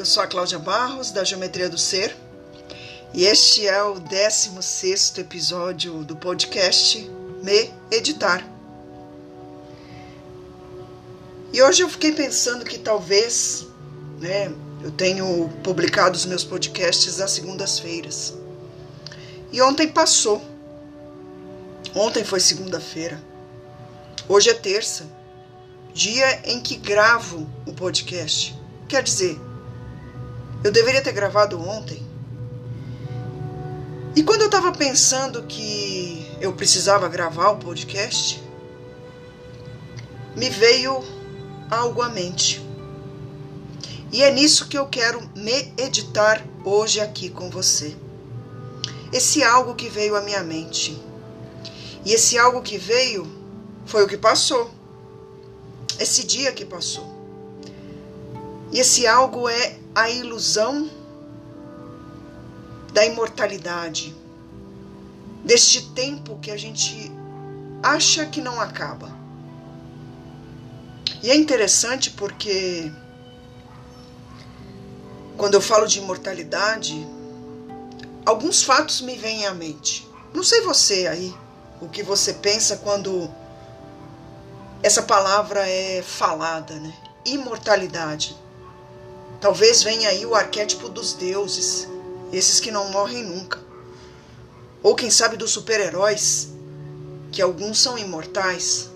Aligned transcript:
eu 0.00 0.06
sou 0.06 0.22
a 0.22 0.26
Cláudia 0.26 0.58
Barros, 0.58 1.10
da 1.10 1.22
Geometria 1.22 1.68
do 1.68 1.76
Ser, 1.76 2.16
e 3.12 3.26
este 3.26 3.66
é 3.66 3.82
o 3.82 4.00
16 4.00 5.18
episódio 5.18 6.02
do 6.04 6.16
podcast 6.16 6.98
Me 7.42 7.70
Editar. 7.90 8.42
E 11.52 11.60
hoje 11.60 11.82
eu 11.82 11.88
fiquei 11.90 12.12
pensando 12.12 12.64
que 12.64 12.78
talvez, 12.78 13.66
né, 14.18 14.50
eu 14.82 14.90
tenho 14.90 15.50
publicado 15.62 16.16
os 16.16 16.24
meus 16.24 16.44
podcasts 16.44 17.20
às 17.20 17.32
segundas-feiras. 17.32 18.32
E 19.52 19.60
ontem 19.60 19.86
passou. 19.86 20.42
Ontem 21.94 22.24
foi 22.24 22.40
segunda-feira. 22.40 23.22
Hoje 24.26 24.48
é 24.48 24.54
terça, 24.54 25.06
dia 25.92 26.40
em 26.50 26.58
que 26.58 26.76
gravo 26.76 27.46
o 27.66 27.74
podcast. 27.74 28.58
Quer 28.88 29.02
dizer, 29.02 29.38
eu 30.62 30.70
deveria 30.70 31.02
ter 31.02 31.12
gravado 31.12 31.60
ontem. 31.60 32.06
E 34.14 34.22
quando 34.22 34.42
eu 34.42 34.46
estava 34.46 34.72
pensando 34.72 35.44
que 35.44 36.26
eu 36.40 36.52
precisava 36.52 37.08
gravar 37.08 37.50
o 37.50 37.56
podcast, 37.56 38.42
me 40.36 40.50
veio 40.50 41.02
algo 41.70 42.02
à 42.02 42.08
mente. 42.08 42.60
E 44.12 44.22
é 44.22 44.30
nisso 44.32 44.68
que 44.68 44.76
eu 44.76 44.86
quero 44.86 45.20
me 45.36 45.72
editar 45.78 46.44
hoje 46.64 47.00
aqui 47.00 47.30
com 47.30 47.48
você. 47.48 47.96
Esse 49.12 49.42
algo 49.42 49.74
que 49.74 49.88
veio 49.88 50.16
à 50.16 50.20
minha 50.20 50.42
mente. 50.42 51.00
E 52.04 52.12
esse 52.12 52.36
algo 52.36 52.60
que 52.60 52.76
veio 52.76 53.26
foi 53.86 54.04
o 54.04 54.08
que 54.08 54.16
passou. 54.16 54.70
Esse 55.98 56.26
dia 56.26 56.52
que 56.52 56.64
passou. 56.64 57.08
E 58.72 58.80
esse 58.80 59.06
algo 59.06 59.48
é 59.48 59.79
a 60.00 60.08
ilusão 60.08 60.88
da 62.90 63.04
imortalidade, 63.04 64.16
deste 65.44 65.90
tempo 65.90 66.38
que 66.38 66.50
a 66.50 66.56
gente 66.56 67.12
acha 67.82 68.24
que 68.24 68.40
não 68.40 68.58
acaba. 68.58 69.14
E 71.22 71.30
é 71.30 71.36
interessante 71.36 72.10
porque 72.12 72.90
quando 75.36 75.54
eu 75.54 75.60
falo 75.60 75.86
de 75.86 75.98
imortalidade, 75.98 77.06
alguns 78.24 78.62
fatos 78.62 79.02
me 79.02 79.16
vêm 79.16 79.46
à 79.46 79.52
mente. 79.52 80.08
Não 80.32 80.42
sei 80.42 80.62
você 80.62 81.06
aí, 81.08 81.34
o 81.78 81.88
que 81.88 82.02
você 82.02 82.32
pensa 82.32 82.78
quando 82.78 83.30
essa 84.82 85.02
palavra 85.02 85.68
é 85.68 86.02
falada, 86.02 86.74
né? 86.80 86.94
Imortalidade. 87.26 88.34
Talvez 89.40 89.82
venha 89.82 90.08
aí 90.08 90.26
o 90.26 90.34
arquétipo 90.34 90.88
dos 90.88 91.14
deuses, 91.14 91.88
esses 92.32 92.60
que 92.60 92.70
não 92.70 92.90
morrem 92.90 93.24
nunca. 93.24 93.58
Ou 94.82 94.94
quem 94.94 95.10
sabe 95.10 95.36
dos 95.36 95.50
super-heróis, 95.50 96.48
que 97.32 97.40
alguns 97.40 97.80
são 97.80 97.96
imortais. 97.96 98.90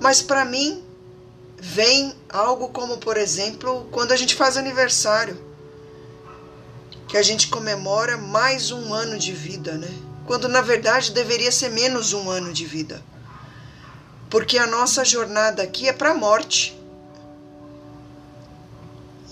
Mas 0.00 0.22
para 0.22 0.44
mim, 0.44 0.84
vem 1.58 2.14
algo 2.28 2.68
como, 2.68 2.98
por 2.98 3.16
exemplo, 3.16 3.88
quando 3.90 4.12
a 4.12 4.16
gente 4.16 4.34
faz 4.34 4.56
aniversário, 4.56 5.36
que 7.08 7.16
a 7.16 7.22
gente 7.22 7.48
comemora 7.48 8.16
mais 8.16 8.70
um 8.70 8.92
ano 8.92 9.18
de 9.18 9.32
vida, 9.32 9.72
né? 9.72 9.88
Quando 10.26 10.48
na 10.48 10.60
verdade 10.60 11.12
deveria 11.12 11.52
ser 11.52 11.70
menos 11.70 12.12
um 12.12 12.28
ano 12.30 12.52
de 12.52 12.64
vida. 12.64 13.02
Porque 14.28 14.58
a 14.58 14.66
nossa 14.66 15.04
jornada 15.04 15.62
aqui 15.62 15.88
é 15.88 15.92
para 15.92 16.10
a 16.10 16.14
morte. 16.14 16.76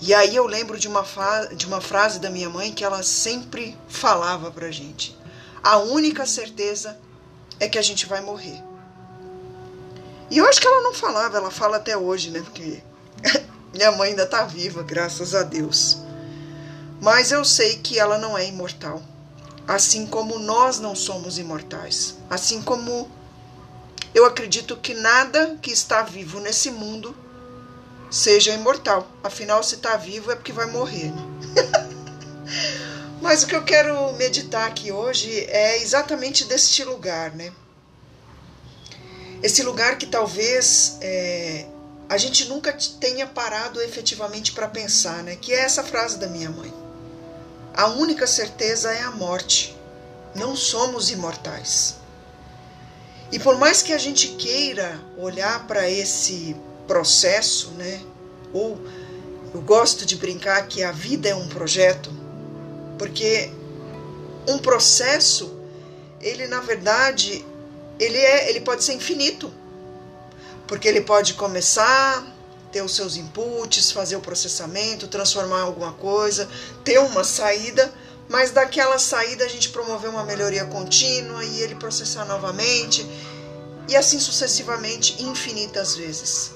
E 0.05 0.13
aí 0.13 0.35
eu 0.35 0.45
lembro 0.45 0.77
de 0.77 0.89
uma, 0.89 1.01
de 1.55 1.65
uma 1.65 1.79
frase 1.79 2.19
da 2.19 2.29
minha 2.29 2.49
mãe 2.49 2.73
que 2.73 2.83
ela 2.83 3.01
sempre 3.01 3.77
falava 3.87 4.51
pra 4.51 4.69
gente. 4.69 5.17
A 5.63 5.77
única 5.77 6.25
certeza 6.25 6.99
é 7.57 7.69
que 7.69 7.77
a 7.77 7.81
gente 7.81 8.05
vai 8.05 8.19
morrer. 8.19 8.61
E 10.29 10.39
eu 10.39 10.45
acho 10.45 10.59
que 10.59 10.67
ela 10.67 10.81
não 10.81 10.93
falava, 10.93 11.37
ela 11.37 11.49
fala 11.49 11.77
até 11.77 11.95
hoje, 11.95 12.31
né? 12.31 12.41
Porque 12.41 12.83
minha 13.73 13.93
mãe 13.93 14.09
ainda 14.09 14.25
tá 14.25 14.43
viva, 14.43 14.83
graças 14.83 15.33
a 15.33 15.41
Deus. 15.41 15.99
Mas 16.99 17.31
eu 17.31 17.45
sei 17.45 17.77
que 17.77 17.97
ela 17.97 18.17
não 18.17 18.37
é 18.37 18.45
imortal. 18.45 19.01
Assim 19.65 20.05
como 20.05 20.37
nós 20.37 20.81
não 20.81 20.97
somos 20.97 21.37
imortais. 21.37 22.17
Assim 22.29 22.61
como 22.61 23.09
eu 24.13 24.25
acredito 24.25 24.75
que 24.75 24.95
nada 24.95 25.57
que 25.61 25.71
está 25.71 26.01
vivo 26.01 26.41
nesse 26.41 26.69
mundo 26.71 27.15
seja 28.13 28.53
imortal. 28.53 29.07
Afinal, 29.23 29.63
se 29.63 29.73
está 29.75 29.97
vivo 29.97 30.31
é 30.31 30.35
porque 30.35 30.53
vai 30.53 30.67
morrer. 30.67 31.11
Né? 31.11 31.23
Mas 33.19 33.41
o 33.41 33.47
que 33.47 33.55
eu 33.55 33.63
quero 33.63 34.13
meditar 34.13 34.67
aqui 34.67 34.91
hoje 34.91 35.31
é 35.49 35.81
exatamente 35.81 36.45
deste 36.45 36.83
lugar, 36.83 37.33
né? 37.33 37.51
Esse 39.41 39.63
lugar 39.63 39.97
que 39.97 40.05
talvez 40.05 40.97
é, 41.01 41.65
a 42.07 42.17
gente 42.17 42.45
nunca 42.45 42.71
tenha 42.99 43.25
parado 43.25 43.81
efetivamente 43.81 44.51
para 44.51 44.67
pensar, 44.67 45.23
né? 45.23 45.35
Que 45.35 45.51
é 45.51 45.61
essa 45.61 45.83
frase 45.83 46.19
da 46.19 46.27
minha 46.27 46.51
mãe. 46.51 46.71
A 47.73 47.87
única 47.87 48.27
certeza 48.27 48.93
é 48.93 49.01
a 49.01 49.11
morte. 49.11 49.75
Não 50.35 50.55
somos 50.55 51.09
imortais. 51.09 51.95
E 53.31 53.39
por 53.39 53.57
mais 53.57 53.81
que 53.81 53.91
a 53.91 53.97
gente 53.97 54.27
queira 54.29 54.99
olhar 55.17 55.65
para 55.65 55.89
esse 55.89 56.55
processo, 56.87 57.71
né? 57.71 58.01
Ou 58.53 58.79
eu 59.53 59.61
gosto 59.61 60.05
de 60.05 60.15
brincar 60.15 60.67
que 60.67 60.83
a 60.83 60.91
vida 60.91 61.29
é 61.29 61.35
um 61.35 61.47
projeto, 61.47 62.11
porque 62.97 63.51
um 64.47 64.57
processo, 64.57 65.53
ele 66.21 66.47
na 66.47 66.59
verdade, 66.59 67.45
ele 67.99 68.17
é, 68.17 68.49
ele 68.49 68.61
pode 68.61 68.83
ser 68.83 68.93
infinito. 68.93 69.51
Porque 70.67 70.87
ele 70.87 71.01
pode 71.01 71.33
começar, 71.33 72.25
ter 72.71 72.81
os 72.81 72.95
seus 72.95 73.15
inputs, 73.15 73.91
fazer 73.91 74.15
o 74.15 74.21
processamento, 74.21 75.07
transformar 75.07 75.61
alguma 75.61 75.93
coisa, 75.93 76.49
ter 76.83 76.99
uma 76.99 77.23
saída, 77.23 77.93
mas 78.27 78.51
daquela 78.51 78.97
saída 78.97 79.45
a 79.45 79.47
gente 79.47 79.69
promover 79.69 80.09
uma 80.09 80.23
melhoria 80.23 80.65
contínua 80.65 81.43
e 81.43 81.61
ele 81.61 81.75
processar 81.75 82.25
novamente 82.25 83.05
e 83.87 83.95
assim 83.95 84.19
sucessivamente 84.19 85.21
infinitas 85.21 85.95
vezes. 85.95 86.51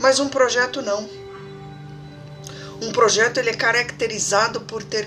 Mas 0.00 0.18
um 0.18 0.28
projeto 0.28 0.80
não. 0.80 1.08
Um 2.82 2.90
projeto 2.90 3.36
ele 3.36 3.50
é 3.50 3.54
caracterizado 3.54 4.62
por 4.62 4.82
ter 4.82 5.06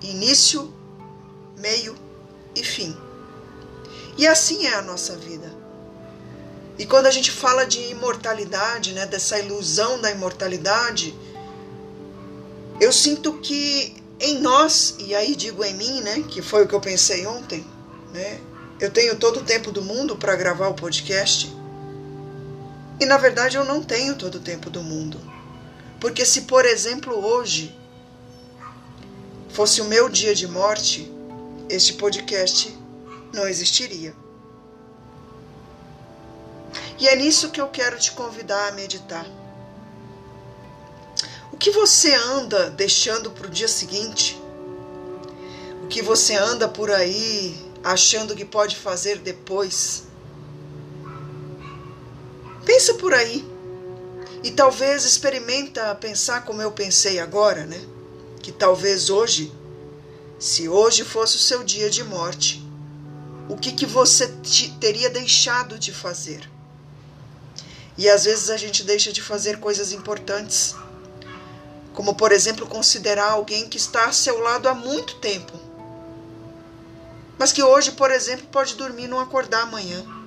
início, 0.00 0.72
meio 1.58 1.96
e 2.54 2.62
fim. 2.62 2.96
E 4.16 4.26
assim 4.28 4.66
é 4.66 4.74
a 4.74 4.82
nossa 4.82 5.16
vida. 5.16 5.52
E 6.78 6.86
quando 6.86 7.06
a 7.06 7.10
gente 7.10 7.32
fala 7.32 7.66
de 7.66 7.80
imortalidade, 7.90 8.92
né, 8.92 9.04
dessa 9.04 9.38
ilusão 9.38 10.00
da 10.00 10.10
imortalidade, 10.12 11.14
eu 12.80 12.92
sinto 12.92 13.34
que 13.34 13.96
em 14.20 14.38
nós, 14.38 14.94
e 14.98 15.14
aí 15.14 15.34
digo 15.34 15.64
em 15.64 15.74
mim, 15.74 16.00
né, 16.02 16.24
que 16.28 16.40
foi 16.40 16.64
o 16.64 16.68
que 16.68 16.74
eu 16.74 16.80
pensei 16.80 17.26
ontem, 17.26 17.66
né, 18.14 18.40
eu 18.78 18.90
tenho 18.90 19.16
todo 19.16 19.40
o 19.40 19.42
tempo 19.42 19.72
do 19.72 19.82
mundo 19.82 20.16
para 20.16 20.36
gravar 20.36 20.68
o 20.68 20.74
podcast. 20.74 21.54
E 23.00 23.06
na 23.06 23.16
verdade 23.16 23.56
eu 23.56 23.64
não 23.64 23.82
tenho 23.82 24.14
todo 24.14 24.34
o 24.34 24.40
tempo 24.40 24.68
do 24.68 24.82
mundo. 24.82 25.18
Porque 25.98 26.24
se, 26.26 26.42
por 26.42 26.66
exemplo, 26.66 27.14
hoje 27.24 27.74
fosse 29.48 29.80
o 29.80 29.86
meu 29.86 30.08
dia 30.08 30.34
de 30.34 30.46
morte, 30.46 31.10
este 31.68 31.94
podcast 31.94 32.76
não 33.32 33.48
existiria. 33.48 34.14
E 36.98 37.08
é 37.08 37.16
nisso 37.16 37.50
que 37.50 37.60
eu 37.60 37.68
quero 37.68 37.98
te 37.98 38.12
convidar 38.12 38.68
a 38.68 38.72
meditar. 38.72 39.26
O 41.50 41.56
que 41.56 41.70
você 41.70 42.14
anda 42.14 42.68
deixando 42.70 43.30
para 43.30 43.46
o 43.46 43.50
dia 43.50 43.68
seguinte? 43.68 44.40
O 45.82 45.88
que 45.88 46.02
você 46.02 46.34
anda 46.34 46.68
por 46.68 46.90
aí 46.90 47.56
achando 47.82 48.36
que 48.36 48.44
pode 48.44 48.76
fazer 48.76 49.18
depois? 49.18 50.09
Pensa 52.70 52.94
por 52.94 53.12
aí. 53.12 53.44
E 54.44 54.52
talvez 54.52 55.04
experimenta 55.04 55.92
pensar 55.96 56.44
como 56.44 56.62
eu 56.62 56.70
pensei 56.70 57.18
agora, 57.18 57.66
né? 57.66 57.84
Que 58.40 58.52
talvez 58.52 59.10
hoje, 59.10 59.52
se 60.38 60.68
hoje 60.68 61.02
fosse 61.02 61.34
o 61.34 61.40
seu 61.40 61.64
dia 61.64 61.90
de 61.90 62.04
morte, 62.04 62.64
o 63.48 63.56
que, 63.56 63.72
que 63.72 63.84
você 63.84 64.28
teria 64.78 65.10
deixado 65.10 65.80
de 65.80 65.92
fazer? 65.92 66.48
E 67.98 68.08
às 68.08 68.22
vezes 68.22 68.48
a 68.50 68.56
gente 68.56 68.84
deixa 68.84 69.12
de 69.12 69.20
fazer 69.20 69.58
coisas 69.58 69.90
importantes, 69.90 70.76
como 71.92 72.14
por 72.14 72.30
exemplo 72.30 72.68
considerar 72.68 73.32
alguém 73.32 73.68
que 73.68 73.78
está 73.78 74.04
a 74.04 74.12
seu 74.12 74.38
lado 74.38 74.68
há 74.68 74.74
muito 74.76 75.16
tempo, 75.16 75.58
mas 77.36 77.50
que 77.52 77.64
hoje, 77.64 77.90
por 77.90 78.12
exemplo, 78.12 78.46
pode 78.46 78.76
dormir 78.76 79.06
e 79.06 79.08
não 79.08 79.18
acordar 79.18 79.62
amanhã. 79.62 80.19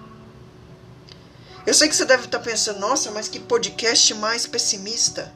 Eu 1.66 1.74
sei 1.74 1.88
que 1.88 1.96
você 1.96 2.04
deve 2.04 2.26
estar 2.26 2.40
pensando, 2.40 2.80
nossa, 2.80 3.10
mas 3.12 3.28
que 3.28 3.40
podcast 3.40 4.14
mais 4.16 4.46
pessimista. 4.46 5.32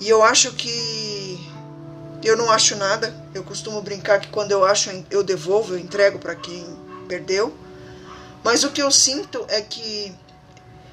E 0.00 0.08
eu 0.08 0.22
acho 0.22 0.52
que 0.52 1.38
eu 2.22 2.36
não 2.36 2.50
acho 2.50 2.76
nada. 2.76 3.14
Eu 3.34 3.42
costumo 3.42 3.82
brincar 3.82 4.20
que 4.20 4.28
quando 4.28 4.52
eu 4.52 4.64
acho, 4.64 4.90
eu 5.10 5.22
devolvo, 5.22 5.74
eu 5.74 5.78
entrego 5.78 6.18
para 6.18 6.34
quem 6.34 6.64
perdeu. 7.08 7.52
Mas 8.44 8.62
o 8.62 8.70
que 8.70 8.82
eu 8.82 8.90
sinto 8.90 9.44
é 9.48 9.60
que 9.60 10.14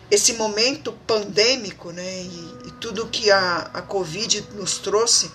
esse 0.09 0.33
momento 0.33 0.91
pandêmico, 1.05 1.91
né, 1.91 2.23
e, 2.23 2.67
e 2.67 2.71
tudo 2.79 3.07
que 3.07 3.29
a, 3.29 3.69
a 3.73 3.81
Covid 3.81 4.47
nos 4.55 4.77
trouxe, 4.77 5.31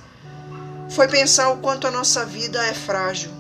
foi 0.90 1.08
pensar 1.08 1.50
o 1.50 1.58
quanto 1.58 1.86
a 1.86 1.90
nossa 1.90 2.24
vida 2.24 2.64
é 2.66 2.74
frágil, 2.74 3.30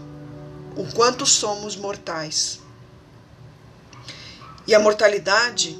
o 0.76 0.84
quanto 0.92 1.26
somos 1.26 1.76
mortais. 1.76 2.60
E 4.66 4.74
a 4.74 4.80
mortalidade 4.80 5.78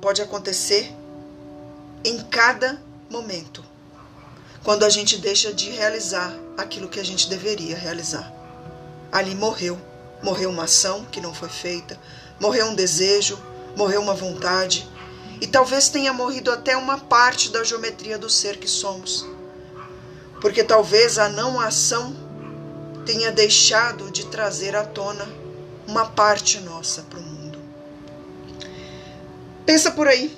pode 0.00 0.22
acontecer 0.22 0.94
em 2.04 2.22
cada 2.24 2.80
momento, 3.10 3.64
quando 4.62 4.84
a 4.84 4.88
gente 4.88 5.18
deixa 5.18 5.52
de 5.52 5.70
realizar 5.70 6.32
aquilo 6.56 6.88
que 6.88 7.00
a 7.00 7.04
gente 7.04 7.28
deveria 7.28 7.76
realizar. 7.76 8.32
Ali 9.10 9.34
morreu, 9.34 9.80
morreu 10.22 10.50
uma 10.50 10.64
ação 10.64 11.04
que 11.06 11.20
não 11.20 11.34
foi 11.34 11.48
feita, 11.48 11.98
morreu 12.38 12.66
um 12.66 12.74
desejo, 12.74 13.36
morreu 13.76 14.00
uma 14.00 14.14
vontade, 14.14 14.88
e 15.40 15.46
talvez 15.46 15.88
tenha 15.88 16.12
morrido 16.12 16.52
até 16.52 16.76
uma 16.76 16.98
parte 16.98 17.50
da 17.50 17.64
geometria 17.64 18.16
do 18.16 18.30
ser 18.30 18.58
que 18.58 18.68
somos. 18.68 19.26
Porque 20.40 20.62
talvez 20.62 21.18
a 21.18 21.28
não 21.28 21.58
ação 21.58 22.14
tenha 23.04 23.32
deixado 23.32 24.10
de 24.10 24.26
trazer 24.26 24.76
à 24.76 24.84
tona 24.84 25.26
uma 25.86 26.06
parte 26.06 26.60
nossa 26.60 27.02
para 27.02 27.18
o 27.18 27.22
mundo. 27.22 27.29
Pensa 29.70 29.92
por 29.92 30.08
aí. 30.08 30.36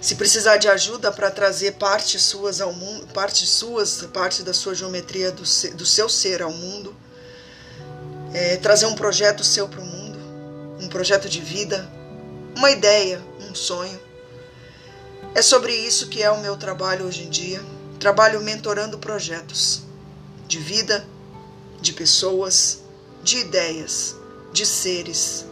Se 0.00 0.14
precisar 0.14 0.56
de 0.56 0.68
ajuda 0.68 1.10
para 1.10 1.32
trazer 1.32 1.72
partes 1.72 2.22
suas 2.22 2.60
ao 2.60 2.72
mundo, 2.72 3.08
partes 3.08 3.48
suas, 3.48 4.02
parte 4.12 4.44
da 4.44 4.54
sua 4.54 4.72
geometria 4.72 5.32
do, 5.32 5.42
do 5.74 5.84
seu 5.84 6.08
ser 6.08 6.42
ao 6.42 6.52
mundo, 6.52 6.94
é, 8.32 8.56
trazer 8.58 8.86
um 8.86 8.94
projeto 8.94 9.42
seu 9.42 9.66
para 9.66 9.80
o 9.80 9.84
mundo, 9.84 10.16
um 10.80 10.86
projeto 10.86 11.28
de 11.28 11.40
vida, 11.40 11.90
uma 12.56 12.70
ideia, 12.70 13.20
um 13.40 13.52
sonho. 13.52 14.00
É 15.34 15.42
sobre 15.42 15.74
isso 15.74 16.06
que 16.06 16.22
é 16.22 16.30
o 16.30 16.40
meu 16.40 16.56
trabalho 16.56 17.04
hoje 17.04 17.24
em 17.24 17.30
dia. 17.30 17.60
Trabalho 17.98 18.40
mentorando 18.42 18.96
projetos 18.96 19.82
de 20.46 20.60
vida, 20.60 21.04
de 21.80 21.92
pessoas, 21.92 22.78
de 23.24 23.38
ideias, 23.38 24.14
de 24.52 24.64
seres, 24.64 25.44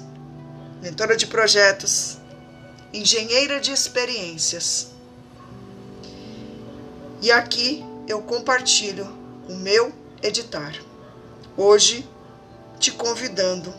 mentora 0.81 1.17
de 1.17 1.27
projetos, 1.27 2.17
engenheira 2.93 3.59
de 3.59 3.71
experiências. 3.71 4.89
E 7.21 7.31
aqui 7.31 7.83
eu 8.07 8.21
compartilho 8.21 9.07
o 9.47 9.55
meu 9.55 9.91
editar. 10.21 10.75
Hoje, 11.55 12.07
te 12.79 12.91
convidando 12.91 13.73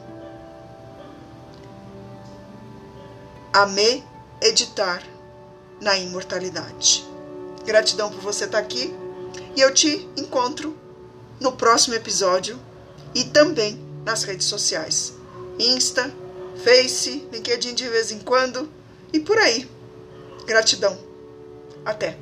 a 3.52 3.66
me 3.66 4.02
editar 4.40 5.02
na 5.81 5.96
imortalidade. 5.99 7.04
Gratidão 7.64 8.10
por 8.10 8.20
você 8.20 8.44
estar 8.44 8.58
aqui 8.58 8.94
e 9.54 9.60
eu 9.60 9.72
te 9.72 10.08
encontro 10.16 10.76
no 11.40 11.52
próximo 11.52 11.94
episódio 11.94 12.58
e 13.14 13.25
também 13.25 13.78
nas 14.04 14.22
redes 14.25 14.46
sociais: 14.46 15.14
Insta, 15.58 16.12
Face, 16.64 17.28
LinkedIn 17.32 17.75
de 17.75 17.88
vez 17.88 18.10
em 18.10 18.19
quando 18.19 18.69
e 19.12 19.20
por 19.20 19.38
aí. 19.38 19.69
Gratidão. 20.46 20.99
Até! 21.84 22.19